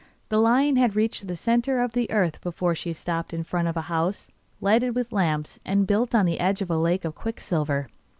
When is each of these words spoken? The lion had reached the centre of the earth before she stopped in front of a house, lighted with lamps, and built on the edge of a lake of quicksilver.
The 0.29 0.39
lion 0.39 0.77
had 0.77 0.95
reached 0.95 1.27
the 1.27 1.35
centre 1.35 1.79
of 1.79 1.91
the 1.93 2.09
earth 2.09 2.41
before 2.41 2.73
she 2.73 2.91
stopped 2.91 3.35
in 3.35 3.43
front 3.43 3.67
of 3.67 3.77
a 3.77 3.81
house, 3.81 4.29
lighted 4.59 4.95
with 4.95 5.11
lamps, 5.11 5.59
and 5.63 5.85
built 5.85 6.15
on 6.15 6.25
the 6.25 6.39
edge 6.39 6.63
of 6.63 6.71
a 6.71 6.77
lake 6.79 7.05
of 7.05 7.13
quicksilver. 7.13 7.87